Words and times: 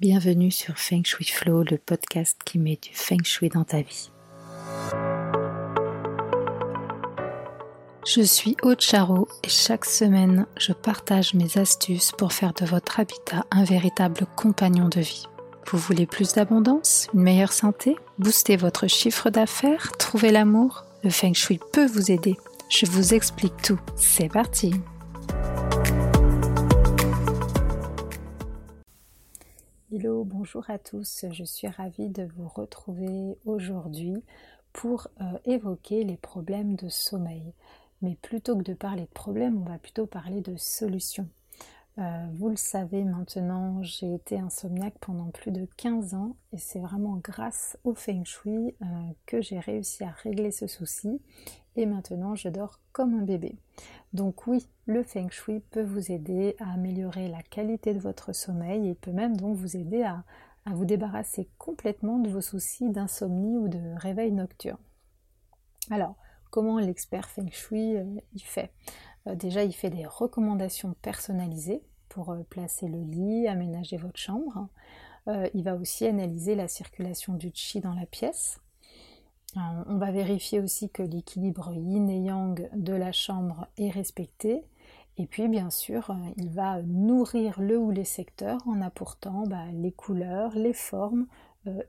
Bienvenue 0.00 0.50
sur 0.50 0.76
Feng 0.76 1.04
Shui 1.04 1.24
Flow, 1.24 1.62
le 1.62 1.78
podcast 1.78 2.40
qui 2.44 2.58
met 2.58 2.76
du 2.82 2.90
Feng 2.92 3.22
Shui 3.22 3.48
dans 3.48 3.62
ta 3.62 3.80
vie. 3.80 4.10
Je 8.04 8.20
suis 8.20 8.56
Aude 8.62 8.80
Charo 8.80 9.28
et 9.44 9.48
chaque 9.48 9.84
semaine, 9.84 10.46
je 10.58 10.72
partage 10.72 11.34
mes 11.34 11.58
astuces 11.58 12.10
pour 12.10 12.32
faire 12.32 12.54
de 12.54 12.66
votre 12.66 12.98
habitat 12.98 13.46
un 13.52 13.62
véritable 13.62 14.26
compagnon 14.34 14.88
de 14.88 15.00
vie. 15.00 15.26
Vous 15.70 15.78
voulez 15.78 16.06
plus 16.06 16.32
d'abondance, 16.32 17.06
une 17.14 17.22
meilleure 17.22 17.52
santé, 17.52 17.94
booster 18.18 18.56
votre 18.56 18.88
chiffre 18.88 19.30
d'affaires, 19.30 19.92
trouver 19.92 20.32
l'amour? 20.32 20.84
Le 21.04 21.10
Feng 21.10 21.34
Shui 21.34 21.60
peut 21.72 21.86
vous 21.86 22.10
aider. 22.10 22.36
Je 22.68 22.86
vous 22.86 23.14
explique 23.14 23.62
tout. 23.62 23.80
C'est 23.94 24.28
parti 24.28 24.74
Bonjour 30.02 30.68
à 30.70 30.78
tous. 30.78 31.24
Je 31.30 31.44
suis 31.44 31.68
ravie 31.68 32.08
de 32.08 32.24
vous 32.36 32.48
retrouver 32.48 33.38
aujourd'hui 33.44 34.24
pour 34.72 35.06
euh, 35.20 35.24
évoquer 35.44 36.02
les 36.02 36.16
problèmes 36.16 36.74
de 36.74 36.88
sommeil. 36.88 37.54
Mais 38.02 38.16
plutôt 38.20 38.56
que 38.56 38.64
de 38.64 38.74
parler 38.74 39.02
de 39.02 39.14
problèmes, 39.14 39.62
on 39.62 39.70
va 39.70 39.78
plutôt 39.78 40.06
parler 40.06 40.40
de 40.40 40.56
solutions. 40.56 41.28
Euh, 41.98 42.26
vous 42.32 42.48
le 42.48 42.56
savez 42.56 43.04
maintenant, 43.04 43.80
j'ai 43.82 44.14
été 44.14 44.38
insomniaque 44.40 44.98
pendant 45.00 45.30
plus 45.30 45.52
de 45.52 45.68
15 45.76 46.14
ans 46.14 46.36
et 46.52 46.58
c'est 46.58 46.80
vraiment 46.80 47.20
grâce 47.22 47.78
au 47.84 47.94
feng 47.94 48.24
shui 48.24 48.74
euh, 48.82 48.86
que 49.26 49.40
j'ai 49.40 49.60
réussi 49.60 50.02
à 50.02 50.10
régler 50.10 50.50
ce 50.50 50.66
souci 50.66 51.22
et 51.76 51.86
maintenant 51.86 52.34
je 52.34 52.48
dors 52.48 52.80
comme 52.90 53.14
un 53.14 53.22
bébé. 53.22 53.56
Donc 54.12 54.48
oui, 54.48 54.66
le 54.86 55.04
feng 55.04 55.28
shui 55.30 55.60
peut 55.60 55.84
vous 55.84 56.10
aider 56.10 56.56
à 56.58 56.72
améliorer 56.72 57.28
la 57.28 57.42
qualité 57.42 57.94
de 57.94 58.00
votre 58.00 58.32
sommeil 58.32 58.88
et 58.88 58.94
peut 58.94 59.12
même 59.12 59.36
donc 59.36 59.56
vous 59.56 59.76
aider 59.76 60.02
à, 60.02 60.24
vous 60.66 60.86
débarrasser 60.86 61.48
complètement 61.58 62.18
de 62.18 62.30
vos 62.30 62.40
soucis 62.40 62.88
d'insomnie 62.88 63.58
ou 63.58 63.68
de 63.68 63.80
réveil 63.98 64.32
nocturne. 64.32 64.78
Alors, 65.90 66.16
comment 66.50 66.78
l'expert 66.78 67.28
feng 67.28 67.50
shui 67.52 67.98
euh, 67.98 68.04
y 68.34 68.40
fait? 68.40 68.72
Déjà, 69.26 69.64
il 69.64 69.72
fait 69.72 69.90
des 69.90 70.06
recommandations 70.06 70.94
personnalisées 71.02 71.82
pour 72.08 72.30
euh, 72.30 72.42
placer 72.48 72.88
le 72.88 73.02
lit, 73.02 73.48
aménager 73.48 73.96
votre 73.96 74.18
chambre. 74.18 74.68
Euh, 75.28 75.48
il 75.54 75.64
va 75.64 75.74
aussi 75.74 76.06
analyser 76.06 76.54
la 76.54 76.68
circulation 76.68 77.34
du 77.34 77.50
chi 77.52 77.80
dans 77.80 77.94
la 77.94 78.06
pièce. 78.06 78.60
on 79.56 79.96
va 79.96 80.10
vérifier 80.10 80.60
aussi 80.60 80.90
que 80.90 81.02
l'équilibre 81.02 81.72
yin 81.74 82.08
et 82.08 82.20
yang 82.20 82.68
de 82.74 82.92
la 82.92 83.12
chambre 83.12 83.66
est 83.78 83.90
respecté. 83.90 84.64
Et 85.16 85.26
puis, 85.26 85.48
bien 85.48 85.70
sûr, 85.70 86.14
il 86.36 86.50
va 86.50 86.82
nourrir 86.82 87.60
le 87.60 87.78
ou 87.78 87.90
les 87.90 88.04
secteurs 88.04 88.60
en 88.66 88.80
apportant 88.80 89.44
bah, 89.46 89.66
les 89.72 89.92
couleurs, 89.92 90.52
les 90.56 90.72
formes 90.72 91.26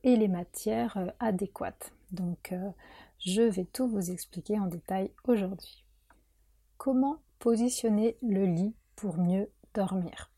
et 0.04 0.16
les 0.16 0.28
matières 0.28 1.12
adéquates. 1.20 1.92
Donc, 2.12 2.54
je 3.18 3.42
vais 3.42 3.66
tout 3.66 3.88
vous 3.88 4.12
expliquer 4.12 4.60
en 4.60 4.68
détail 4.68 5.10
aujourd'hui. 5.28 5.84
Comment 6.78 7.18
positionner 7.40 8.18
le 8.22 8.46
lit 8.46 8.76
pour 8.96 9.18
mieux 9.18 9.50
dormir. 9.74 10.32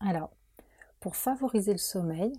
Alors, 0.00 0.30
pour 1.00 1.16
favoriser 1.16 1.72
le 1.72 1.78
sommeil, 1.78 2.32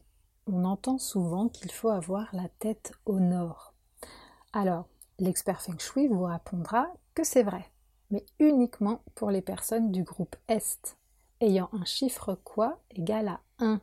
on 0.48 0.66
entend 0.66 0.98
souvent 0.98 1.50
qu'il 1.50 1.72
faut 1.72 1.90
avoir 1.90 2.28
la 2.34 2.50
tête 2.59 2.94
au 3.06 3.20
nord. 3.20 3.73
Alors, 4.53 4.88
l'expert 5.20 5.62
Feng 5.62 5.80
Shui 5.80 6.08
vous 6.08 6.23
répondra 6.23 6.88
que 7.14 7.23
c'est 7.23 7.44
vrai, 7.44 7.72
mais 8.09 8.26
uniquement 8.40 9.02
pour 9.16 9.31
les 9.31 9.42
personnes 9.42 9.92
du 9.92 10.03
groupe 10.03 10.36
Est, 10.48 10.98
ayant 11.40 11.70
un 11.73 11.86
chiffre 11.86 12.36
quoi 12.44 12.81
égal 12.92 13.28
à 13.28 13.40
1. 13.59 13.80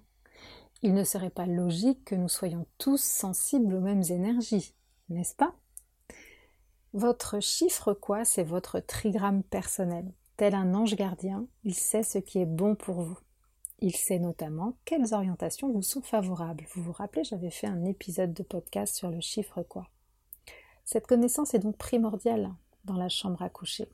Il 0.82 0.94
ne 0.94 1.04
serait 1.04 1.30
pas 1.30 1.46
logique 1.46 2.04
que 2.04 2.14
nous 2.14 2.28
soyons 2.28 2.66
tous 2.78 3.02
sensibles 3.02 3.74
aux 3.74 3.80
mêmes 3.80 4.04
énergies, 4.10 4.74
n'est-ce 5.08 5.34
pas? 5.34 5.54
Votre 6.94 7.40
chiffre 7.40 7.92
quoi, 7.92 8.24
c'est 8.24 8.44
votre 8.44 8.80
trigramme 8.80 9.42
personnel. 9.42 10.10
Tel 10.36 10.54
un 10.54 10.74
ange 10.74 10.96
gardien, 10.96 11.46
il 11.64 11.74
sait 11.74 12.02
ce 12.02 12.18
qui 12.18 12.38
est 12.38 12.46
bon 12.46 12.74
pour 12.74 13.02
vous. 13.02 13.18
Il 13.80 13.94
sait 13.94 14.18
notamment 14.18 14.74
quelles 14.84 15.12
orientations 15.12 15.70
vous 15.70 15.82
sont 15.82 16.00
favorables. 16.00 16.64
Vous 16.74 16.82
vous 16.82 16.92
rappelez, 16.92 17.24
j'avais 17.24 17.50
fait 17.50 17.66
un 17.66 17.84
épisode 17.84 18.32
de 18.32 18.42
podcast 18.42 18.96
sur 18.96 19.10
le 19.10 19.20
chiffre 19.20 19.62
quoi. 19.62 19.88
Cette 20.84 21.06
connaissance 21.06 21.52
est 21.52 21.58
donc 21.58 21.76
primordiale 21.76 22.50
dans 22.84 22.96
la 22.96 23.10
chambre 23.10 23.42
à 23.42 23.50
coucher. 23.50 23.88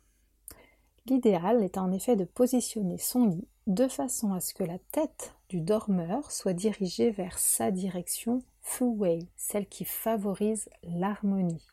L'idéal 1.06 1.62
est 1.65 1.77
en 1.77 1.91
effet 1.91 2.15
de 2.15 2.25
positionner 2.25 2.99
son 2.99 3.27
lit 3.27 3.49
de 3.66 3.88
façon 3.88 4.33
à 4.33 4.41
ce 4.41 4.54
que 4.54 4.62
la 4.62 4.78
tête 4.93 5.34
du 5.49 5.60
dormeur 5.60 6.31
soit 6.31 6.53
dirigée 6.53 7.10
vers 7.10 7.38
sa 7.38 7.71
direction 7.71 8.43
Wei, 8.81 9.27
celle 9.37 9.66
qui 9.66 9.84
favorise 9.84 10.69
l'harmonie. 10.83 11.66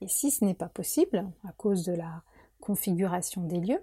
Et 0.00 0.08
si 0.08 0.30
ce 0.30 0.44
n'est 0.44 0.54
pas 0.54 0.68
possible, 0.68 1.26
à 1.48 1.52
cause 1.52 1.84
de 1.84 1.92
la 1.92 2.22
configuration 2.60 3.42
des 3.42 3.60
lieux, 3.60 3.82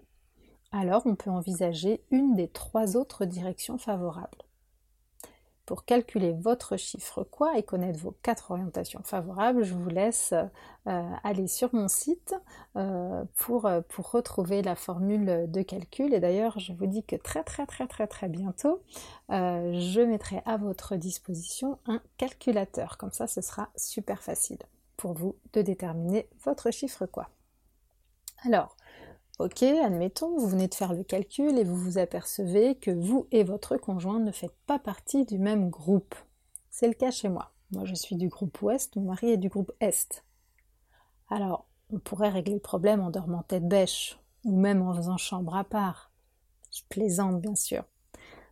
alors 0.72 1.04
on 1.06 1.16
peut 1.16 1.30
envisager 1.30 2.04
une 2.12 2.36
des 2.36 2.48
trois 2.48 2.98
autres 2.98 3.26
directions 3.26 3.78
favorables. 3.78 4.44
Pour 5.66 5.86
calculer 5.86 6.34
votre 6.34 6.76
chiffre 6.76 7.24
quoi 7.24 7.58
et 7.58 7.64
connaître 7.64 7.98
vos 8.00 8.14
quatre 8.22 8.52
orientations 8.52 9.02
favorables, 9.02 9.64
je 9.64 9.74
vous 9.74 9.90
laisse 9.90 10.34
euh, 10.88 11.10
aller 11.24 11.48
sur 11.48 11.74
mon 11.74 11.88
site 11.88 12.36
euh, 12.76 13.24
euh, 13.50 13.82
pour 13.88 14.12
retrouver 14.12 14.62
la 14.62 14.76
formule 14.76 15.50
de 15.50 15.62
calcul. 15.62 16.14
Et 16.14 16.20
d'ailleurs, 16.20 16.60
je 16.60 16.74
vous 16.74 16.86
dis 16.86 17.04
que 17.04 17.16
très 17.16 17.44
très 17.44 17.66
très 17.66 17.88
très 17.88 18.08
très 18.08 18.28
bientôt, 18.28 18.82
je 19.30 20.02
mettrai 20.02 20.42
à 20.46 20.58
votre 20.58 20.98
disposition 20.98 21.80
un 21.88 22.02
calculateur. 22.18 22.98
Comme 22.98 23.12
ça, 23.12 23.28
ce 23.28 23.40
sera 23.40 23.70
super 23.78 24.22
facile 24.22 24.60
pour 25.04 25.12
vous 25.16 25.36
de 25.52 25.62
déterminer 25.62 26.30
votre 26.46 26.72
chiffre 26.72 27.06
quoi. 27.06 27.30
Alors, 28.46 28.78
ok, 29.38 29.62
admettons, 29.62 30.38
vous 30.38 30.48
venez 30.48 30.70
de 30.70 30.76
faire 30.76 30.94
le 30.94 31.04
calcul 31.04 31.60
et 31.60 31.66
vous 31.66 31.76
vous 31.76 31.98
apercevez 31.98 32.76
que 32.76 32.90
vous 32.90 33.28
et 33.32 33.44
votre 33.44 33.76
conjoint 33.76 34.22
ne 34.22 34.32
faites 34.32 34.56
pas 34.66 34.80
partie 34.80 35.26
du 35.26 35.40
même 35.40 35.70
groupe. 35.70 36.16
C'est 36.70 36.88
le 36.88 36.94
cas 36.94 37.12
chez 37.12 37.28
moi. 37.28 37.52
Moi, 37.72 37.84
je 37.84 37.96
suis 37.96 38.16
du 38.16 38.30
groupe 38.30 38.62
Ouest, 38.62 38.96
mon 38.96 39.02
mari 39.02 39.32
est 39.32 39.38
du 39.38 39.50
groupe 39.50 39.74
Est. 39.82 40.24
Alors, 41.30 41.66
on 41.92 42.00
pourrait 42.00 42.30
régler 42.30 42.54
le 42.54 42.62
problème 42.62 43.02
en 43.02 43.10
dormant 43.10 43.44
tête 43.44 43.68
bêche, 43.68 44.18
ou 44.46 44.58
même 44.58 44.82
en 44.82 44.94
faisant 44.94 45.18
chambre 45.18 45.54
à 45.54 45.66
part. 45.66 46.12
Je 46.72 46.80
plaisante, 46.88 47.42
bien 47.42 47.56
sûr. 47.56 47.84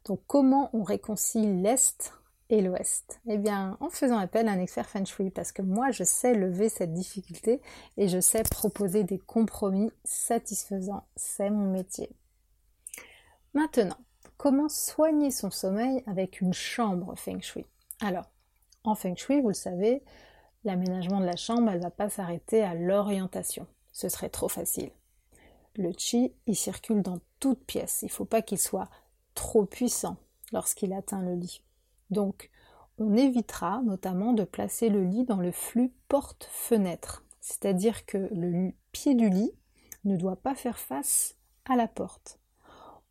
Donc, 0.03 0.19
comment 0.27 0.69
on 0.73 0.83
réconcilie 0.83 1.61
l'Est 1.61 2.13
et 2.51 2.61
l'Ouest 2.61 3.21
Eh 3.27 3.37
bien, 3.37 3.77
en 3.79 3.89
faisant 3.89 4.17
appel 4.17 4.47
à 4.47 4.51
un 4.51 4.59
expert 4.59 4.89
Feng 4.89 5.05
Shui, 5.05 5.29
parce 5.31 5.53
que 5.53 5.61
moi, 5.61 5.89
je 5.91 6.03
sais 6.03 6.33
lever 6.33 6.67
cette 6.67 6.93
difficulté 6.93 7.61
et 7.97 8.09
je 8.09 8.19
sais 8.19 8.43
proposer 8.43 9.03
des 9.05 9.17
compromis 9.17 9.91
satisfaisants. 10.03 11.05
C'est 11.15 11.49
mon 11.49 11.71
métier. 11.71 12.09
Maintenant, 13.53 13.97
comment 14.37 14.67
soigner 14.67 15.31
son 15.31 15.49
sommeil 15.49 16.03
avec 16.07 16.41
une 16.41 16.53
chambre 16.53 17.15
Feng 17.15 17.41
Shui? 17.41 17.65
Alors, 18.01 18.29
en 18.83 18.95
Feng 18.95 19.15
Shui, 19.15 19.39
vous 19.39 19.49
le 19.49 19.53
savez, 19.53 20.03
l'aménagement 20.65 21.21
de 21.21 21.25
la 21.25 21.37
chambre, 21.37 21.69
elle 21.69 21.79
ne 21.79 21.83
va 21.83 21.89
pas 21.89 22.09
s'arrêter 22.09 22.63
à 22.63 22.75
l'orientation. 22.75 23.65
Ce 23.93 24.09
serait 24.09 24.29
trop 24.29 24.49
facile. 24.49 24.91
Le 25.75 25.93
chi, 25.97 26.33
il 26.47 26.55
circule 26.57 27.01
dans 27.01 27.19
toute 27.39 27.63
pièce. 27.65 27.99
Il 28.01 28.07
ne 28.07 28.11
faut 28.11 28.25
pas 28.25 28.41
qu'il 28.41 28.59
soit 28.59 28.89
trop 29.35 29.63
puissant 29.63 30.17
lorsqu'il 30.51 30.91
atteint 30.91 31.21
le 31.21 31.35
lit. 31.35 31.61
Donc, 32.11 32.49
on 32.97 33.15
évitera 33.15 33.81
notamment 33.83 34.33
de 34.33 34.43
placer 34.43 34.89
le 34.89 35.03
lit 35.03 35.23
dans 35.23 35.39
le 35.39 35.51
flux 35.51 35.91
porte-fenêtre, 36.07 37.23
c'est-à-dire 37.39 38.05
que 38.05 38.29
le 38.31 38.71
pied 38.91 39.15
du 39.15 39.29
lit 39.29 39.53
ne 40.03 40.17
doit 40.17 40.35
pas 40.35 40.55
faire 40.55 40.77
face 40.77 41.35
à 41.65 41.75
la 41.75 41.87
porte. 41.87 42.39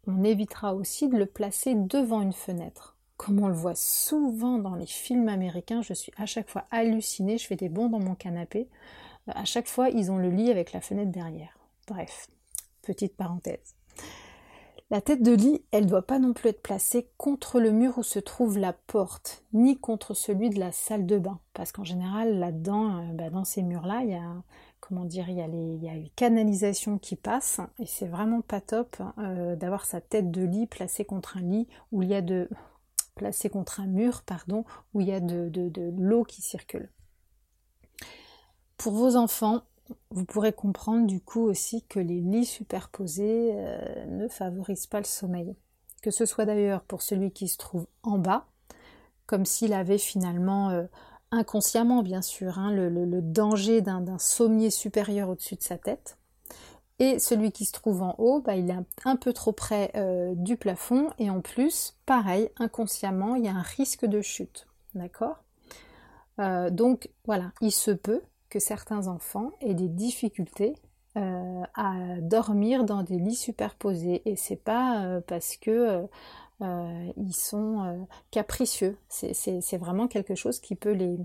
On 0.07 0.23
évitera 0.23 0.75
aussi 0.75 1.09
de 1.09 1.17
le 1.17 1.27
placer 1.27 1.75
devant 1.75 2.23
une 2.23 2.33
fenêtre. 2.33 2.97
Comme 3.17 3.43
on 3.43 3.49
le 3.49 3.55
voit 3.55 3.75
souvent 3.75 4.59
dans 4.59 4.75
les 4.75 4.87
films 4.87 5.29
américains, 5.29 5.83
je 5.83 5.93
suis 5.93 6.13
à 6.17 6.25
chaque 6.25 6.49
fois 6.49 6.65
hallucinée, 6.71 7.37
je 7.37 7.47
fais 7.47 7.57
des 7.57 7.69
bonds 7.69 7.89
dans 7.89 7.99
mon 7.99 8.15
canapé. 8.15 8.69
Euh, 9.29 9.33
à 9.35 9.45
chaque 9.45 9.69
fois, 9.69 9.91
ils 9.91 10.11
ont 10.11 10.17
le 10.17 10.31
lit 10.31 10.51
avec 10.51 10.73
la 10.73 10.81
fenêtre 10.81 11.11
derrière. 11.11 11.59
Bref, 11.87 12.29
petite 12.83 13.17
parenthèse. 13.17 13.75
La 14.91 15.01
tête 15.01 15.23
de 15.23 15.31
lit, 15.31 15.65
elle 15.71 15.85
ne 15.85 15.89
doit 15.89 16.03
pas 16.03 16.19
non 16.19 16.33
plus 16.33 16.49
être 16.49 16.63
placée 16.63 17.09
contre 17.17 17.61
le 17.61 17.71
mur 17.71 17.99
où 17.99 18.03
se 18.03 18.19
trouve 18.19 18.59
la 18.59 18.73
porte, 18.73 19.45
ni 19.53 19.79
contre 19.79 20.15
celui 20.15 20.51
de 20.51 20.59
la 20.59 20.73
salle 20.73 21.07
de 21.07 21.17
bain, 21.17 21.39
parce 21.55 21.71
qu'en 21.71 21.85
général, 21.85 22.41
là-dedans, 22.41 22.99
euh, 22.99 23.13
bah, 23.13 23.31
dans 23.31 23.45
ces 23.45 23.63
murs-là, 23.63 24.01
il 24.03 24.11
y 24.11 24.15
a 24.15 24.43
comment 24.81 25.05
dire, 25.05 25.29
il 25.29 25.37
y 25.37 25.41
a, 25.89 25.95
une 25.95 26.11
canalisation 26.17 26.99
qui 26.99 27.15
passe, 27.15 27.61
et 27.79 27.87
c'est 27.87 28.09
vraiment 28.09 28.41
pas 28.41 28.61
top 28.61 28.97
euh, 29.19 29.55
d'avoir 29.55 29.85
sa 29.85 30.01
tête 30.01 30.33
de 30.33 30.43
lit 30.43 30.67
placée 30.67 31.05
contre 31.05 31.37
un 31.37 31.43
lit 31.43 31.69
où 31.93 32.03
il 32.03 32.09
y 32.09 32.15
a 32.15 32.23
de 32.23 32.49
placée 33.15 33.51
contre 33.51 33.79
un 33.79 33.87
mur, 33.87 34.23
pardon, 34.23 34.65
où 34.93 35.01
il 35.01 35.07
y 35.07 35.13
a 35.13 35.21
de 35.21 35.93
l'eau 35.97 36.25
qui 36.25 36.43
circule. 36.43 36.91
Pour 38.77 38.95
vos 38.95 39.15
enfants, 39.15 39.63
vous 40.11 40.25
pourrez 40.25 40.53
comprendre 40.53 41.07
du 41.07 41.21
coup 41.21 41.43
aussi 41.43 41.83
que 41.85 42.01
les 42.01 42.21
lits 42.21 42.47
superposés 42.47 43.53
euh, 43.55 44.07
ne 44.07 44.29
favorisent 44.29 44.87
pas 44.87 44.99
le 44.99 45.05
sommeil. 45.05 45.57
Que 46.03 46.11
ce 46.11 46.25
soit 46.25 46.45
d'ailleurs 46.45 46.83
pour 46.83 47.03
celui 47.03 47.31
qui 47.31 47.49
se 47.49 47.59
trouve 47.59 47.87
en 48.03 48.19
bas, 48.19 48.47
comme 49.27 49.45
s'il 49.45 49.73
avait 49.73 49.99
finalement, 49.99 50.71
euh, 50.71 50.85
inconsciemment 51.31 52.03
bien 52.03 52.23
sûr, 52.23 52.59
hein, 52.59 52.73
le, 52.73 53.21
danger 53.21 53.81
d'un 53.83 54.19
sommier 54.19 54.71
supérieur 54.71 55.29
au-dessus 55.29 55.57
de 55.57 55.63
sa 55.63 55.79
tête. 55.79 56.17
Et 56.99 57.19
celui 57.19 57.53
qui 57.53 57.65
se 57.65 57.73
trouve 57.73 58.03
en 58.03 58.15
haut, 58.19 58.41
bah, 58.41 58.57
il 58.57 58.69
est 58.71 58.77
un 59.05 59.17
peu 59.17 59.33
trop 59.33 59.53
près 59.53 59.91
euh, 59.95 60.35
du 60.35 60.57
plafond 60.57 61.11
et 61.19 61.31
en 61.31 61.41
plus, 61.41 61.97
pareil, 62.05 62.51
inconsciemment, 62.59 63.37
il 63.37 63.45
y 63.45 63.49
a 63.49 63.55
un 63.55 63.63
risque 63.63 64.05
de 64.07 64.21
chute. 64.21 64.67
D'accord? 64.95 65.43
Donc 66.71 67.11
voilà, 67.27 67.53
il 67.61 67.71
se 67.71 67.91
peut 67.91 68.23
que 68.51 68.59
certains 68.59 69.09
enfants 69.09 69.53
aient 69.61 69.75
des 69.75 69.89
difficultés 69.89 70.75
euh, 71.17 71.63
à 71.75 71.95
dormir 72.21 72.85
dans 72.85 73.03
des 73.03 73.19
lits 73.19 73.35
superposés 73.35 74.23
et 74.29 74.37
c'est 74.37 74.63
pas 74.63 75.21
parce 75.27 75.57
que 75.57 76.07
ils 76.61 77.35
sont 77.35 78.07
capricieux. 78.31 78.99
C'est 79.09 79.79
vraiment 79.79 80.09
quelque 80.09 80.35
chose 80.35 80.61
qui 80.61 80.75
peut 80.75 80.93
les, 80.93 81.17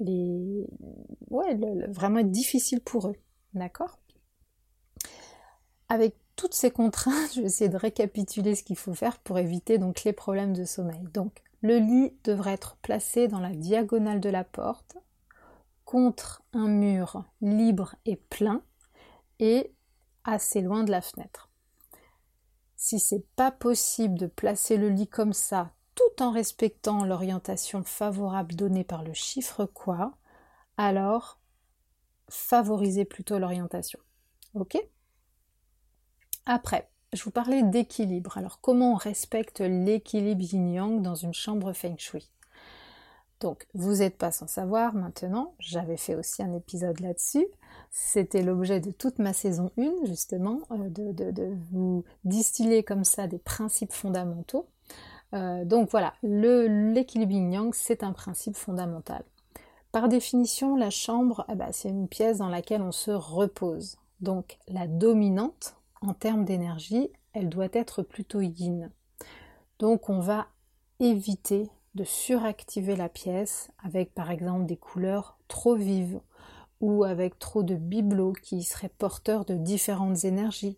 les 0.00 0.66
ouais, 1.30 1.58
vraiment 1.88 2.18
être 2.18 2.30
difficile 2.30 2.80
pour 2.80 3.08
eux. 3.08 3.16
D'accord? 3.54 3.98
Avec 5.88 6.14
toutes 6.36 6.54
ces 6.54 6.70
contraintes, 6.70 7.32
je 7.34 7.40
vais 7.40 7.46
essayer 7.46 7.70
de 7.70 7.76
récapituler 7.76 8.54
ce 8.54 8.62
qu'il 8.62 8.76
faut 8.76 8.94
faire 8.94 9.18
pour 9.18 9.38
éviter 9.38 9.78
donc 9.78 10.04
les 10.04 10.12
problèmes 10.12 10.54
de 10.54 10.64
sommeil. 10.64 11.02
Donc, 11.12 11.42
le 11.60 11.78
lit 11.78 12.12
devrait 12.24 12.54
être 12.54 12.76
placé 12.82 13.28
dans 13.28 13.38
la 13.38 13.54
diagonale 13.54 14.20
de 14.20 14.28
la 14.28 14.42
porte, 14.42 14.96
contre 15.92 16.42
un 16.54 16.68
mur 16.68 17.22
libre 17.42 17.96
et 18.06 18.16
plein, 18.16 18.62
et 19.40 19.74
assez 20.24 20.62
loin 20.62 20.84
de 20.84 20.90
la 20.90 21.02
fenêtre. 21.02 21.50
Si 22.76 22.98
c'est 22.98 23.26
pas 23.36 23.50
possible 23.50 24.18
de 24.18 24.26
placer 24.26 24.78
le 24.78 24.88
lit 24.88 25.06
comme 25.06 25.34
ça, 25.34 25.74
tout 25.94 26.22
en 26.22 26.30
respectant 26.30 27.04
l'orientation 27.04 27.84
favorable 27.84 28.54
donnée 28.54 28.84
par 28.84 29.02
le 29.02 29.12
chiffre 29.12 29.66
quoi, 29.66 30.16
alors 30.78 31.38
favorisez 32.30 33.04
plutôt 33.04 33.38
l'orientation. 33.38 33.98
Ok? 34.54 34.78
Après, 36.46 36.90
je 37.12 37.22
vous 37.22 37.30
parlais 37.30 37.64
d'équilibre. 37.64 38.38
Alors 38.38 38.62
comment 38.62 38.94
on 38.94 38.96
respecte 38.96 39.60
l'équilibre 39.60 40.42
yin-yang 40.42 41.02
dans 41.02 41.16
une 41.16 41.34
chambre 41.34 41.74
feng 41.74 41.98
shui? 41.98 42.32
Donc, 43.42 43.66
vous 43.74 43.96
n'êtes 43.96 44.16
pas 44.16 44.30
sans 44.30 44.46
savoir 44.46 44.94
maintenant, 44.94 45.54
j'avais 45.58 45.96
fait 45.96 46.14
aussi 46.14 46.44
un 46.44 46.52
épisode 46.52 47.00
là-dessus. 47.00 47.46
C'était 47.90 48.42
l'objet 48.42 48.78
de 48.78 48.92
toute 48.92 49.18
ma 49.18 49.32
saison 49.32 49.72
1, 49.76 50.06
justement, 50.06 50.60
euh, 50.70 50.88
de, 50.88 51.56
vous 51.72 52.04
distiller 52.24 52.84
comme 52.84 53.02
ça 53.02 53.26
des 53.26 53.40
principes 53.40 53.92
fondamentaux. 53.92 54.68
Euh, 55.34 55.64
donc 55.64 55.90
voilà, 55.90 56.14
l'équilibre 56.22 57.32
yin-yang, 57.32 57.74
c'est 57.74 58.04
un 58.04 58.12
principe 58.12 58.56
fondamental. 58.56 59.24
Par 59.90 60.08
définition, 60.08 60.76
la 60.76 60.90
chambre, 60.90 61.44
eh 61.50 61.56
ben, 61.56 61.70
c'est 61.72 61.88
une 61.88 62.06
pièce 62.06 62.38
dans 62.38 62.48
laquelle 62.48 62.82
on 62.82 62.92
se 62.92 63.10
repose. 63.10 63.96
Donc 64.20 64.56
la 64.68 64.86
dominante, 64.86 65.74
en 66.00 66.14
termes 66.14 66.44
d'énergie, 66.44 67.10
elle 67.32 67.48
doit 67.48 67.68
être 67.72 68.02
plutôt 68.02 68.40
yin. 68.40 68.90
Donc 69.80 70.08
on 70.08 70.20
va 70.20 70.46
éviter 71.00 71.68
de 71.94 72.04
suractiver 72.04 72.96
la 72.96 73.08
pièce 73.08 73.70
avec 73.82 74.14
par 74.14 74.30
exemple 74.30 74.66
des 74.66 74.76
couleurs 74.76 75.36
trop 75.48 75.74
vives 75.74 76.20
ou 76.80 77.04
avec 77.04 77.38
trop 77.38 77.62
de 77.62 77.74
bibelots 77.74 78.32
qui 78.32 78.62
seraient 78.62 78.88
porteurs 78.88 79.44
de 79.44 79.54
différentes 79.54 80.24
énergies 80.24 80.76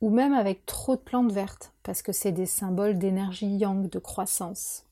ou 0.00 0.10
même 0.10 0.32
avec 0.32 0.66
trop 0.66 0.96
de 0.96 1.00
plantes 1.00 1.32
vertes 1.32 1.72
parce 1.82 2.02
que 2.02 2.12
c'est 2.12 2.32
des 2.32 2.46
symboles 2.46 2.98
d'énergie 2.98 3.56
yang, 3.56 3.88
de 3.88 3.98
croissance. 3.98 4.84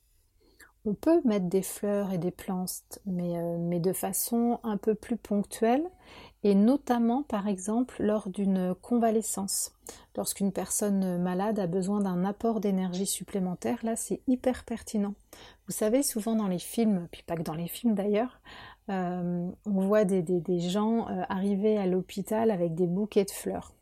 On 0.86 0.94
peut 0.94 1.20
mettre 1.24 1.46
des 1.46 1.62
fleurs 1.62 2.10
et 2.10 2.16
des 2.16 2.30
plantes, 2.30 3.00
mais, 3.04 3.36
euh, 3.36 3.58
mais 3.58 3.80
de 3.80 3.92
façon 3.92 4.60
un 4.62 4.78
peu 4.78 4.94
plus 4.94 5.16
ponctuelle 5.16 5.84
et 6.42 6.54
notamment 6.54 7.22
par 7.22 7.48
exemple 7.48 8.02
lors 8.02 8.28
d'une 8.28 8.74
convalescence. 8.74 9.72
Lorsqu'une 10.16 10.52
personne 10.52 11.18
malade 11.18 11.58
a 11.58 11.66
besoin 11.66 12.00
d'un 12.00 12.24
apport 12.24 12.60
d'énergie 12.60 13.06
supplémentaire, 13.06 13.78
là 13.82 13.96
c'est 13.96 14.20
hyper 14.26 14.64
pertinent. 14.64 15.14
Vous 15.66 15.72
savez, 15.72 16.02
souvent 16.02 16.34
dans 16.34 16.48
les 16.48 16.58
films, 16.58 17.08
puis 17.10 17.22
pas 17.22 17.36
que 17.36 17.42
dans 17.42 17.54
les 17.54 17.68
films 17.68 17.94
d'ailleurs, 17.94 18.40
euh, 18.88 19.48
on 19.66 19.80
voit 19.80 20.04
des, 20.04 20.60
gens 20.60 21.08
euh, 21.08 21.22
arriver 21.28 21.78
à 21.78 21.86
l'hôpital 21.86 22.50
avec 22.50 22.74
des 22.74 22.86
bouquets 22.86 23.24
de 23.24 23.30
fleurs. 23.30 23.72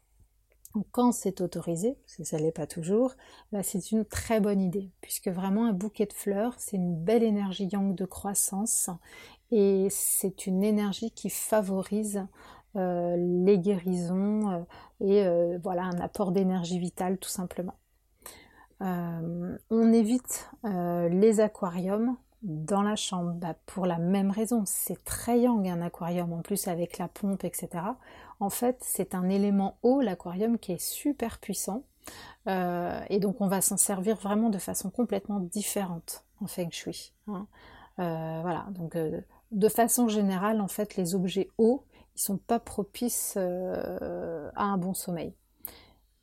quand 0.93 1.12
c'est 1.12 1.40
autorisé, 1.40 1.96
parce 2.04 2.16
que 2.16 2.25
ça 2.25 2.37
ne 2.37 2.43
l'est 2.43 2.52
pas 2.52 2.66
toujours, 2.66 3.14
là 3.52 3.62
c'est 3.62 3.90
une 3.90 4.04
très 4.04 4.40
bonne 4.40 4.61
idée, 4.61 4.90
puisque 5.00 5.28
vraiment 5.28 5.66
un 5.66 5.72
bouquet 5.72 6.06
de 6.06 6.12
fleurs, 6.12 6.54
c'est 6.58 6.76
une 6.76 6.94
belle 6.94 7.22
énergie 7.22 7.69
yang 7.72 7.94
de 7.94 8.04
croissance 8.04 8.90
et 9.50 9.88
c'est 9.90 10.46
une 10.46 10.62
énergie 10.62 11.10
qui 11.10 11.30
favorise 11.30 12.26
euh, 12.76 13.16
les 13.16 13.58
guérisons 13.58 14.50
euh, 14.50 14.58
et 15.00 15.26
euh, 15.26 15.58
voilà 15.62 15.84
un 15.84 15.98
apport 16.00 16.32
d'énergie 16.32 16.78
vitale 16.78 17.16
tout 17.18 17.30
simplement. 17.30 17.74
on 18.80 19.92
évite 19.92 20.50
les 20.64 21.40
aquariums 21.40 22.16
dans 22.42 22.82
la 22.82 22.94
chambre 22.94 23.32
bah, 23.32 23.56
pour 23.66 23.86
la 23.86 23.98
même 23.98 24.30
raison. 24.30 24.62
C'est 24.66 25.02
très 25.02 25.40
yang 25.40 25.66
un 25.66 25.80
aquarium 25.82 26.32
en 26.32 26.42
plus 26.42 26.68
avec 26.68 26.98
la 26.98 27.08
pompe 27.08 27.42
etc. 27.44 27.68
En 28.38 28.50
fait 28.50 28.76
c'est 28.82 29.14
un 29.14 29.28
élément 29.28 29.78
eau 29.82 30.00
l'aquarium 30.00 30.58
qui 30.58 30.72
est 30.72 30.82
super 30.82 31.38
puissant 31.38 31.82
et 32.46 33.18
donc 33.18 33.40
on 33.40 33.48
va 33.48 33.60
s'en 33.60 33.76
servir 33.76 34.16
vraiment 34.16 34.50
de 34.50 34.58
façon 34.58 34.90
complètement 34.90 35.40
différente 35.40 36.24
en 36.40 36.46
feng 36.46 36.70
shui. 36.70 37.12
Hein. 37.26 37.46
voilà 37.96 38.66
donc 38.70 38.96
de 39.50 39.68
façon 39.68 40.08
générale, 40.08 40.60
en 40.60 40.68
fait, 40.68 40.96
les 40.96 41.14
objets 41.14 41.50
hauts, 41.58 41.84
ils 42.16 42.20
sont 42.20 42.36
pas 42.36 42.58
propices 42.58 43.34
euh, 43.36 44.50
à 44.54 44.64
un 44.64 44.76
bon 44.76 44.94
sommeil. 44.94 45.34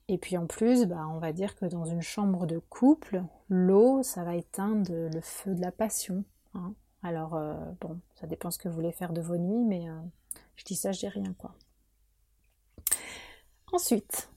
Et 0.07 0.17
puis 0.17 0.37
en 0.37 0.45
plus, 0.45 0.85
bah, 0.85 1.07
on 1.09 1.19
va 1.19 1.33
dire 1.33 1.55
que 1.55 1.65
dans 1.65 1.85
une 1.85 2.01
chambre 2.01 2.45
de 2.45 2.59
couple, 2.59 3.23
l'eau, 3.49 4.03
ça 4.03 4.23
va 4.23 4.35
éteindre 4.35 4.91
le 4.91 5.21
feu 5.21 5.55
de 5.55 5.61
la 5.61 5.71
passion. 5.71 6.23
Hein. 6.53 6.73
Alors, 7.01 7.35
euh, 7.35 7.55
bon, 7.81 7.99
ça 8.19 8.27
dépend 8.27 8.51
ce 8.51 8.59
que 8.59 8.67
vous 8.67 8.75
voulez 8.75 8.91
faire 8.91 9.13
de 9.13 9.21
vos 9.21 9.37
nuits, 9.37 9.63
mais 9.63 9.89
euh, 9.89 9.93
je 10.55 10.65
dis 10.65 10.75
ça, 10.75 10.91
je 10.91 10.99
dis 10.99 11.07
rien, 11.07 11.33
quoi. 11.37 11.55
Ensuite, 13.71 14.29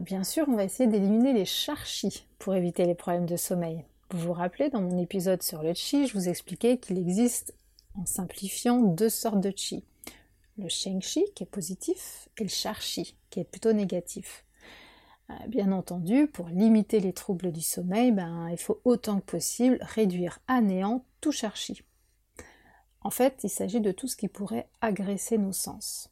bien 0.00 0.24
sûr, 0.24 0.46
on 0.48 0.56
va 0.56 0.64
essayer 0.64 0.88
d'éliminer 0.88 1.32
les 1.32 1.44
charchis 1.44 2.26
pour 2.38 2.54
éviter 2.54 2.84
les 2.84 2.94
problèmes 2.94 3.26
de 3.26 3.36
sommeil. 3.36 3.84
Vous 4.10 4.28
vous 4.28 4.32
rappelez, 4.32 4.70
dans 4.70 4.80
mon 4.80 4.98
épisode 4.98 5.42
sur 5.42 5.62
le 5.62 5.74
chi, 5.74 6.06
je 6.06 6.14
vous 6.14 6.28
expliquais 6.28 6.78
qu'il 6.78 6.96
existe 6.96 7.54
en 7.98 8.06
simplifiant 8.06 8.80
deux 8.80 9.08
sortes 9.08 9.40
de 9.40 9.52
chi. 9.54 9.84
Le 10.56 10.68
sheng-chi 10.68 11.24
qui 11.34 11.42
est 11.42 11.46
positif 11.46 12.28
et 12.38 12.44
le 12.44 12.48
char-chi 12.48 13.16
qui 13.30 13.40
est 13.40 13.44
plutôt 13.44 13.72
négatif. 13.72 14.44
Euh, 15.30 15.34
bien 15.48 15.72
entendu, 15.72 16.26
pour 16.26 16.48
limiter 16.48 17.00
les 17.00 17.12
troubles 17.12 17.52
du 17.52 17.60
sommeil, 17.60 18.12
ben, 18.12 18.48
il 18.50 18.58
faut 18.58 18.80
autant 18.84 19.20
que 19.20 19.26
possible 19.26 19.78
réduire 19.82 20.38
à 20.48 20.60
néant 20.60 21.04
tout 21.20 21.32
char-chi. 21.32 21.82
En 23.02 23.10
fait, 23.10 23.40
il 23.44 23.50
s'agit 23.50 23.80
de 23.80 23.92
tout 23.92 24.08
ce 24.08 24.16
qui 24.16 24.28
pourrait 24.28 24.68
agresser 24.80 25.38
nos 25.38 25.52
sens. 25.52 26.10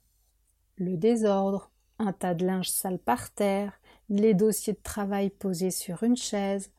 Le 0.76 0.96
désordre, 0.96 1.70
un 1.98 2.12
tas 2.12 2.34
de 2.34 2.44
linge 2.44 2.70
sale 2.70 2.98
par 2.98 3.30
terre, 3.30 3.80
les 4.08 4.34
dossiers 4.34 4.74
de 4.74 4.82
travail 4.82 5.30
posés 5.30 5.70
sur 5.70 6.02
une 6.02 6.16
chaise, 6.16 6.70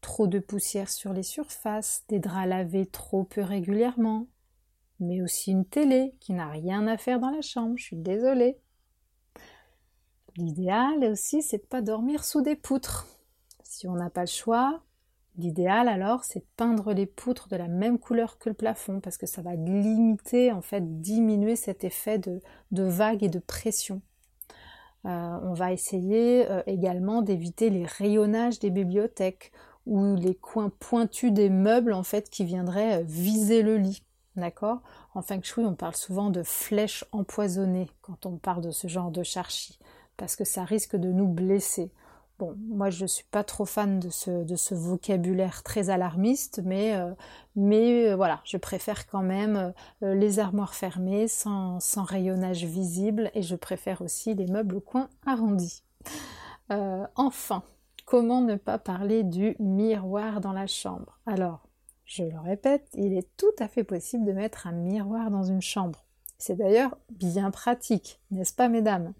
trop 0.00 0.26
de 0.26 0.38
poussière 0.38 0.90
sur 0.90 1.12
les 1.12 1.22
surfaces, 1.22 2.04
des 2.08 2.18
draps 2.18 2.48
lavés 2.48 2.86
trop 2.86 3.24
peu 3.24 3.40
régulièrement, 3.40 4.26
mais 5.00 5.22
aussi 5.22 5.52
une 5.52 5.64
télé 5.64 6.14
qui 6.20 6.32
n'a 6.32 6.48
rien 6.48 6.86
à 6.86 6.96
faire 6.96 7.20
dans 7.20 7.30
la 7.30 7.42
chambre, 7.42 7.74
je 7.76 7.84
suis 7.84 7.96
désolée. 7.96 8.58
L'idéal 10.36 11.04
aussi, 11.04 11.42
c'est 11.42 11.58
de 11.58 11.66
pas 11.66 11.82
dormir 11.82 12.24
sous 12.24 12.42
des 12.42 12.56
poutres. 12.56 13.06
Si 13.62 13.86
on 13.86 13.94
n'a 13.94 14.10
pas 14.10 14.22
le 14.22 14.26
choix, 14.26 14.82
l'idéal 15.36 15.88
alors, 15.88 16.24
c'est 16.24 16.40
de 16.40 16.46
peindre 16.56 16.92
les 16.92 17.06
poutres 17.06 17.48
de 17.48 17.56
la 17.56 17.68
même 17.68 17.98
couleur 17.98 18.38
que 18.38 18.48
le 18.48 18.54
plafond 18.54 19.00
parce 19.00 19.16
que 19.16 19.26
ça 19.26 19.42
va 19.42 19.54
limiter, 19.54 20.52
en 20.52 20.62
fait, 20.62 21.00
diminuer 21.00 21.56
cet 21.56 21.84
effet 21.84 22.18
de, 22.18 22.40
de 22.72 22.82
vague 22.82 23.22
et 23.22 23.28
de 23.28 23.38
pression. 23.38 24.02
Euh, 25.06 25.38
on 25.42 25.52
va 25.52 25.72
essayer 25.72 26.50
euh, 26.50 26.62
également 26.66 27.20
d'éviter 27.20 27.68
les 27.68 27.84
rayonnages 27.84 28.58
des 28.58 28.70
bibliothèques 28.70 29.52
ou 29.86 30.14
les 30.14 30.34
coins 30.34 30.70
pointus 30.70 31.30
des 31.30 31.50
meubles 31.50 31.92
en 31.92 32.02
fait 32.02 32.30
qui 32.30 32.44
viendraient 32.44 33.02
euh, 33.02 33.04
viser 33.04 33.62
le 33.62 33.76
lit. 33.76 34.02
D'accord? 34.36 34.80
En 35.14 35.22
feng 35.22 35.42
shui, 35.42 35.64
on 35.64 35.74
parle 35.74 35.94
souvent 35.94 36.30
de 36.30 36.42
flèches 36.42 37.04
empoisonnées 37.12 37.88
quand 38.02 38.26
on 38.26 38.36
parle 38.36 38.62
de 38.62 38.72
ce 38.72 38.88
genre 38.88 39.12
de 39.12 39.22
charchi, 39.22 39.78
parce 40.16 40.34
que 40.34 40.44
ça 40.44 40.64
risque 40.64 40.96
de 40.96 41.12
nous 41.12 41.28
blesser. 41.28 41.92
Bon, 42.40 42.56
moi 42.66 42.90
je 42.90 43.02
ne 43.02 43.06
suis 43.06 43.24
pas 43.30 43.44
trop 43.44 43.64
fan 43.64 44.00
de 44.00 44.10
ce, 44.10 44.74
vocabulaire 44.74 45.62
très 45.62 45.88
alarmiste, 45.88 46.62
mais, 46.64 46.96
euh, 46.96 47.12
euh, 47.56 48.16
voilà, 48.16 48.40
je 48.44 48.56
préfère 48.56 49.06
quand 49.06 49.22
même 49.22 49.72
euh, 50.02 50.14
les 50.14 50.40
armoires 50.40 50.74
fermées, 50.74 51.28
sans, 51.28 51.78
sans, 51.78 52.02
rayonnage 52.02 52.64
visible, 52.64 53.30
et 53.34 53.42
je 53.42 53.54
préfère 53.54 54.02
aussi 54.02 54.34
les 54.34 54.46
meubles 54.46 54.76
au 54.76 54.80
coin 54.80 55.08
arrondis. 55.26 55.84
enfin, 57.14 57.62
comment 58.04 58.40
ne 58.40 58.56
pas 58.56 58.78
parler 58.78 59.22
du 59.22 59.54
miroir 59.60 60.40
dans 60.40 60.52
la 60.52 60.66
chambre? 60.66 61.20
Alors, 61.26 61.63
je 62.14 62.22
le 62.22 62.38
répète, 62.38 62.88
il 62.94 63.12
est 63.12 63.28
tout 63.36 63.54
à 63.58 63.66
fait 63.66 63.82
possible 63.82 64.24
de 64.24 64.32
mettre 64.32 64.68
un 64.68 64.72
miroir 64.72 65.32
dans 65.32 65.42
une 65.42 65.60
chambre. 65.60 66.04
C'est 66.38 66.54
d'ailleurs 66.54 66.96
bien 67.10 67.50
pratique, 67.50 68.20
n'est-ce 68.30 68.54
pas 68.54 68.68
mesdames? 68.68 69.14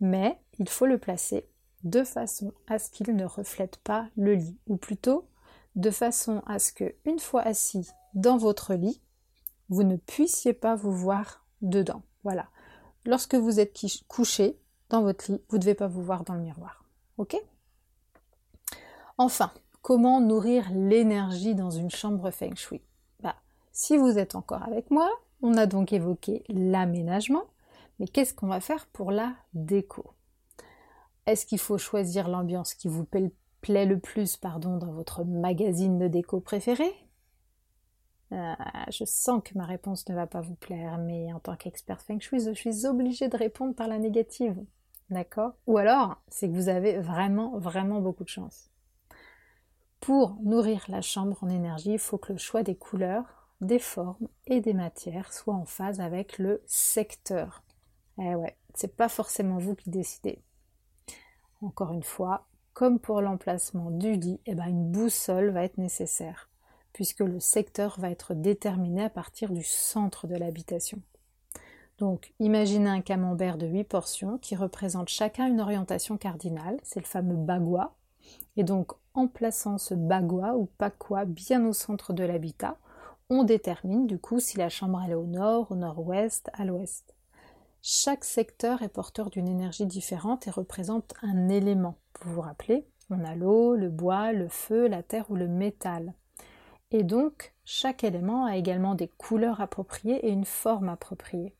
Mais 0.00 0.38
il 0.58 0.68
faut 0.68 0.84
le 0.84 0.98
placer 0.98 1.48
de 1.84 2.04
façon 2.04 2.52
à 2.66 2.78
ce 2.78 2.90
qu'il 2.90 3.16
ne 3.16 3.24
reflète 3.24 3.78
pas 3.78 4.08
le 4.16 4.34
lit, 4.34 4.58
ou 4.66 4.76
plutôt 4.76 5.26
de 5.74 5.90
façon 5.90 6.42
à 6.46 6.58
ce 6.58 6.72
que, 6.72 6.94
une 7.06 7.18
fois 7.18 7.40
assis 7.42 7.88
dans 8.12 8.36
votre 8.36 8.74
lit, 8.74 9.00
vous 9.70 9.84
ne 9.84 9.96
puissiez 9.96 10.52
pas 10.52 10.74
vous 10.74 10.92
voir 10.92 11.46
dedans. 11.62 12.02
Voilà. 12.24 12.50
Lorsque 13.06 13.36
vous 13.36 13.58
êtes 13.58 13.74
couché 14.06 14.58
dans 14.90 15.00
votre 15.00 15.32
lit, 15.32 15.40
vous 15.48 15.56
ne 15.56 15.62
devez 15.62 15.74
pas 15.74 15.86
vous 15.86 16.02
voir 16.02 16.24
dans 16.24 16.34
le 16.34 16.42
miroir. 16.42 16.84
Ok? 17.16 17.36
Enfin, 19.16 19.50
comment 19.88 20.20
nourrir 20.20 20.70
l'énergie 20.74 21.54
dans 21.54 21.70
une 21.70 21.90
chambre 21.90 22.30
feng 22.30 22.54
shui 22.54 22.82
bah, 23.22 23.36
Si 23.72 23.96
vous 23.96 24.18
êtes 24.18 24.34
encore 24.34 24.62
avec 24.62 24.90
moi, 24.90 25.08
on 25.40 25.56
a 25.56 25.64
donc 25.64 25.94
évoqué 25.94 26.44
l'aménagement, 26.50 27.44
mais 27.98 28.06
qu'est-ce 28.06 28.34
qu'on 28.34 28.48
va 28.48 28.60
faire 28.60 28.84
pour 28.88 29.12
la 29.12 29.34
déco? 29.54 30.12
Est-ce 31.24 31.46
qu'il 31.46 31.58
faut 31.58 31.78
choisir 31.78 32.28
l'ambiance 32.28 32.74
qui 32.74 32.86
vous 32.86 33.06
plaît 33.06 33.86
le 33.86 33.98
plus 33.98 34.36
pardon, 34.36 34.76
dans 34.76 34.92
votre 34.92 35.24
magazine 35.24 35.98
de 35.98 36.06
déco 36.06 36.38
préféré? 36.38 36.92
Euh, 38.32 38.52
je 38.90 39.06
sens 39.06 39.40
que 39.42 39.56
ma 39.56 39.64
réponse 39.64 40.06
ne 40.10 40.14
va 40.14 40.26
pas 40.26 40.42
vous 40.42 40.56
plaire, 40.56 40.98
mais 40.98 41.32
en 41.32 41.40
tant 41.40 41.56
qu'expert 41.56 42.02
feng 42.02 42.20
shui, 42.20 42.40
je 42.40 42.52
suis 42.52 42.84
obligée 42.84 43.28
de 43.28 43.38
répondre 43.38 43.74
par 43.74 43.88
la 43.88 43.98
négative. 43.98 44.62
D'accord? 45.08 45.54
Ou 45.66 45.78
alors, 45.78 46.20
c'est 46.28 46.46
que 46.46 46.54
vous 46.54 46.68
avez 46.68 46.98
vraiment, 46.98 47.58
vraiment 47.58 48.02
beaucoup 48.02 48.24
de 48.24 48.28
chance. 48.28 48.68
Pour 50.00 50.36
nourrir 50.42 50.84
la 50.88 51.02
chambre 51.02 51.38
en 51.42 51.48
énergie, 51.48 51.92
il 51.92 51.98
faut 51.98 52.18
que 52.18 52.32
le 52.32 52.38
choix 52.38 52.62
des 52.62 52.76
couleurs, 52.76 53.48
des 53.60 53.78
formes 53.78 54.28
et 54.46 54.60
des 54.60 54.74
matières 54.74 55.32
soit 55.32 55.54
en 55.54 55.64
phase 55.64 56.00
avec 56.00 56.38
le 56.38 56.62
secteur. 56.66 57.62
Eh 58.18 58.34
ouais, 58.34 58.56
c'est 58.74 58.96
pas 58.96 59.08
forcément 59.08 59.58
vous 59.58 59.74
qui 59.74 59.90
décidez. 59.90 60.40
Encore 61.60 61.92
une 61.92 62.04
fois, 62.04 62.46
comme 62.72 63.00
pour 63.00 63.20
l'emplacement 63.20 63.90
du 63.90 64.12
lit, 64.12 64.40
eh 64.46 64.54
ben 64.54 64.66
une 64.66 64.90
boussole 64.90 65.50
va 65.50 65.64
être 65.64 65.78
nécessaire 65.78 66.48
puisque 66.98 67.20
le 67.20 67.38
secteur 67.38 67.98
va 68.00 68.10
être 68.10 68.34
déterminé 68.34 69.04
à 69.04 69.10
partir 69.10 69.52
du 69.52 69.62
centre 69.62 70.26
de 70.26 70.34
l'habitation. 70.34 71.00
Donc, 71.98 72.32
imaginez 72.40 72.90
un 72.90 73.00
camembert 73.00 73.56
de 73.56 73.66
8 73.66 73.84
portions 73.84 74.38
qui 74.38 74.56
représente 74.56 75.08
chacun 75.08 75.46
une 75.46 75.60
orientation 75.60 76.16
cardinale, 76.16 76.76
c'est 76.82 76.98
le 76.98 77.06
fameux 77.06 77.36
bagua. 77.36 77.94
Et 78.56 78.64
donc, 78.64 78.92
en 79.18 79.26
plaçant 79.26 79.78
ce 79.78 79.94
bagua 79.94 80.54
ou 80.56 80.66
pakwa 80.78 81.24
bien 81.24 81.66
au 81.66 81.72
centre 81.72 82.12
de 82.12 82.22
l'habitat, 82.22 82.76
on 83.30 83.42
détermine 83.42 84.06
du 84.06 84.18
coup 84.18 84.38
si 84.38 84.56
la 84.56 84.68
chambre 84.68 85.02
est 85.08 85.14
au 85.14 85.24
nord, 85.24 85.72
au 85.72 85.74
nord-ouest, 85.74 86.50
à 86.52 86.64
l'ouest. 86.64 87.14
Chaque 87.82 88.24
secteur 88.24 88.82
est 88.82 88.88
porteur 88.88 89.30
d'une 89.30 89.48
énergie 89.48 89.86
différente 89.86 90.46
et 90.46 90.50
représente 90.50 91.14
un 91.22 91.48
élément. 91.48 91.96
Vous 92.22 92.32
vous 92.32 92.40
rappelez, 92.40 92.86
on 93.10 93.24
a 93.24 93.34
l'eau, 93.34 93.74
le 93.74 93.88
bois, 93.88 94.32
le 94.32 94.48
feu, 94.48 94.86
la 94.86 95.02
terre 95.02 95.30
ou 95.30 95.34
le 95.34 95.48
métal. 95.48 96.14
Et 96.90 97.02
donc, 97.02 97.54
chaque 97.64 98.04
élément 98.04 98.46
a 98.46 98.56
également 98.56 98.94
des 98.94 99.08
couleurs 99.08 99.60
appropriées 99.60 100.26
et 100.26 100.30
une 100.30 100.44
forme 100.44 100.88
appropriée. 100.88 101.54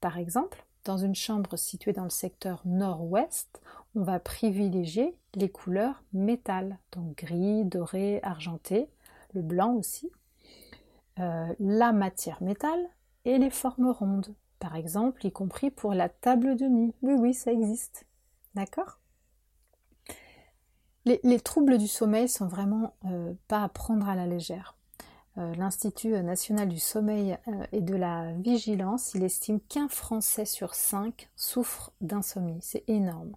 Par 0.00 0.18
exemple, 0.18 0.65
dans 0.86 0.96
une 0.96 1.14
chambre 1.14 1.56
située 1.56 1.92
dans 1.92 2.04
le 2.04 2.10
secteur 2.10 2.62
nord-ouest, 2.64 3.60
on 3.94 4.02
va 4.02 4.20
privilégier 4.20 5.16
les 5.34 5.48
couleurs 5.48 6.02
métal, 6.12 6.78
donc 6.92 7.16
gris, 7.16 7.64
doré, 7.64 8.20
argenté, 8.22 8.88
le 9.34 9.42
blanc 9.42 9.74
aussi, 9.74 10.10
euh, 11.18 11.52
la 11.58 11.92
matière 11.92 12.42
métal 12.42 12.78
et 13.24 13.38
les 13.38 13.50
formes 13.50 13.90
rondes, 13.90 14.34
par 14.60 14.76
exemple, 14.76 15.26
y 15.26 15.32
compris 15.32 15.70
pour 15.70 15.92
la 15.92 16.08
table 16.08 16.56
de 16.56 16.66
nuit. 16.66 16.94
Oui, 17.02 17.14
oui, 17.14 17.34
ça 17.34 17.52
existe. 17.52 18.06
D'accord? 18.54 19.00
Les, 21.04 21.38
troubles 21.38 21.78
du 21.78 21.86
sommeil 21.86 22.28
sont 22.28 22.48
vraiment 22.48 22.96
euh, 23.04 23.32
pas 23.46 23.62
à 23.62 23.68
prendre 23.68 24.08
à 24.08 24.16
la 24.16 24.26
légère. 24.26 24.76
Euh, 25.38 25.54
L'Institut 25.54 26.22
national 26.22 26.68
du 26.68 26.78
sommeil 26.78 27.36
euh, 27.48 27.66
et 27.72 27.80
de 27.80 27.94
la 27.94 28.32
vigilance, 28.32 29.14
il 29.14 29.22
estime 29.22 29.60
qu'un 29.60 29.88
Français 29.88 30.44
sur 30.44 30.74
cinq 30.74 31.28
souffre 31.36 31.92
d'insomnie. 32.00 32.58
C'est 32.62 32.84
énorme. 32.88 33.36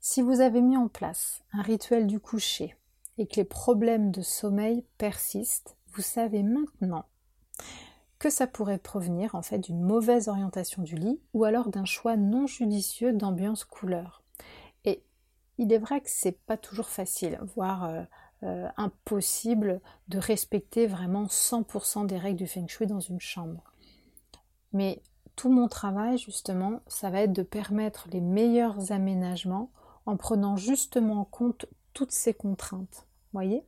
Si 0.00 0.22
vous 0.22 0.40
avez 0.40 0.62
mis 0.62 0.76
en 0.76 0.88
place 0.88 1.42
un 1.52 1.62
rituel 1.62 2.06
du 2.06 2.20
coucher 2.20 2.76
et 3.18 3.26
que 3.26 3.36
les 3.36 3.44
problèmes 3.44 4.10
de 4.10 4.22
sommeil 4.22 4.84
persistent, 4.96 5.76
vous 5.92 6.02
savez 6.02 6.42
maintenant 6.42 7.04
que 8.18 8.30
ça 8.30 8.46
pourrait 8.46 8.78
provenir 8.78 9.34
en 9.34 9.42
fait 9.42 9.58
d'une 9.58 9.82
mauvaise 9.82 10.28
orientation 10.28 10.82
du 10.82 10.96
lit 10.96 11.20
ou 11.34 11.44
alors 11.44 11.68
d'un 11.68 11.84
choix 11.84 12.16
non 12.16 12.46
judicieux 12.46 13.12
d'ambiance 13.12 13.64
couleur. 13.64 14.22
Il 15.58 15.72
est 15.72 15.78
vrai 15.78 16.00
que 16.00 16.08
c'est 16.08 16.38
pas 16.46 16.56
toujours 16.56 16.88
facile, 16.88 17.40
voire 17.42 17.84
euh, 17.84 18.02
euh, 18.42 18.68
impossible 18.76 19.80
de 20.08 20.18
respecter 20.18 20.86
vraiment 20.86 21.26
100% 21.26 22.06
des 22.06 22.18
règles 22.18 22.38
du 22.38 22.46
feng 22.46 22.66
shui 22.68 22.86
dans 22.86 23.00
une 23.00 23.20
chambre. 23.20 23.62
Mais 24.72 25.02
tout 25.36 25.50
mon 25.50 25.68
travail, 25.68 26.18
justement, 26.18 26.80
ça 26.86 27.10
va 27.10 27.22
être 27.22 27.32
de 27.32 27.42
permettre 27.42 28.06
les 28.12 28.20
meilleurs 28.20 28.92
aménagements 28.92 29.70
en 30.06 30.16
prenant 30.16 30.56
justement 30.56 31.20
en 31.20 31.24
compte 31.24 31.66
toutes 31.94 32.12
ces 32.12 32.34
contraintes. 32.34 33.06
Voyez? 33.32 33.64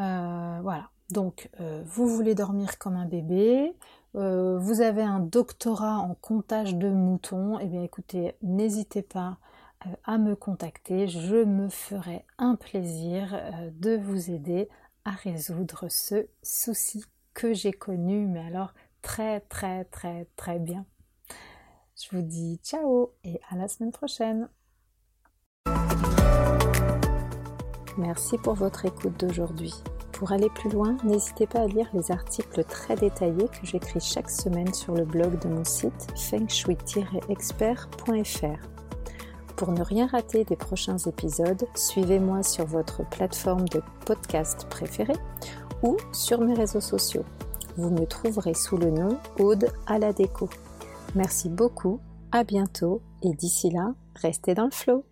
Euh, 0.00 0.58
Voilà. 0.62 0.90
Donc, 1.10 1.50
vous 1.84 2.08
voulez 2.08 2.34
dormir 2.34 2.78
comme 2.78 2.96
un 2.96 3.04
bébé, 3.04 3.76
vous 4.14 4.80
avez 4.80 5.02
un 5.02 5.20
doctorat 5.20 5.98
en 5.98 6.14
comptage 6.14 6.74
de 6.76 6.88
moutons, 6.88 7.58
eh 7.58 7.66
bien 7.66 7.82
écoutez, 7.82 8.34
n'hésitez 8.42 9.02
pas 9.02 9.28
euh, 9.28 9.53
à 10.04 10.18
me 10.18 10.36
contacter. 10.36 11.08
Je 11.08 11.44
me 11.44 11.68
ferai 11.68 12.24
un 12.38 12.56
plaisir 12.56 13.34
euh, 13.34 13.70
de 13.72 13.96
vous 13.96 14.30
aider 14.30 14.68
à 15.04 15.10
résoudre 15.10 15.86
ce 15.88 16.28
souci 16.42 17.04
que 17.34 17.52
j'ai 17.52 17.72
connu, 17.72 18.26
mais 18.26 18.46
alors 18.46 18.72
très 19.02 19.40
très 19.40 19.84
très 19.84 20.26
très 20.36 20.58
bien. 20.58 20.86
Je 21.96 22.16
vous 22.16 22.22
dis 22.22 22.58
ciao 22.62 23.12
et 23.22 23.38
à 23.50 23.56
la 23.56 23.68
semaine 23.68 23.92
prochaine. 23.92 24.48
Merci 27.96 28.38
pour 28.38 28.54
votre 28.54 28.86
écoute 28.86 29.20
d'aujourd'hui. 29.20 29.72
Pour 30.12 30.32
aller 30.32 30.50
plus 30.50 30.70
loin, 30.70 30.96
n'hésitez 31.04 31.46
pas 31.46 31.60
à 31.60 31.66
lire 31.66 31.88
les 31.92 32.10
articles 32.10 32.64
très 32.64 32.96
détaillés 32.96 33.48
que 33.48 33.66
j'écris 33.66 34.00
chaque 34.00 34.30
semaine 34.30 34.74
sur 34.74 34.94
le 34.94 35.04
blog 35.04 35.38
de 35.40 35.48
mon 35.48 35.64
site 35.64 36.08
fengshui-expert.fr. 36.16 38.73
Pour 39.56 39.70
ne 39.70 39.82
rien 39.82 40.06
rater 40.06 40.44
des 40.44 40.56
prochains 40.56 40.98
épisodes, 40.98 41.66
suivez-moi 41.76 42.42
sur 42.42 42.66
votre 42.66 43.08
plateforme 43.08 43.68
de 43.68 43.80
podcast 44.04 44.66
préférée 44.68 45.16
ou 45.82 45.96
sur 46.12 46.40
mes 46.40 46.54
réseaux 46.54 46.80
sociaux. 46.80 47.24
Vous 47.76 47.90
me 47.90 48.04
trouverez 48.04 48.54
sous 48.54 48.76
le 48.76 48.90
nom 48.90 49.18
Aude 49.38 49.68
à 49.86 49.98
la 49.98 50.12
déco. 50.12 50.48
Merci 51.14 51.48
beaucoup, 51.48 52.00
à 52.32 52.42
bientôt 52.42 53.00
et 53.22 53.32
d'ici 53.32 53.70
là, 53.70 53.94
restez 54.16 54.54
dans 54.54 54.64
le 54.64 54.70
flow. 54.72 55.04